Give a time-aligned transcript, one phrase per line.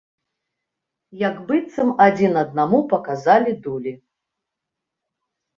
[1.27, 3.93] Як быццам адзін аднаму паказалі дулі.